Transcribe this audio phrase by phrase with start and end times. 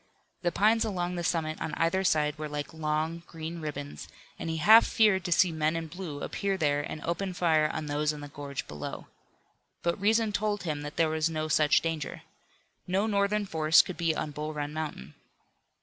[0.41, 4.07] The pines along the summit on either side were like long, green ribbons,
[4.39, 7.85] and he half feared to see men in blue appear there and open fire on
[7.85, 9.09] those in the gorge below.
[9.83, 12.23] But reason told him that there was no such danger.
[12.87, 15.13] No Northern force could be on Bull Run Mountain.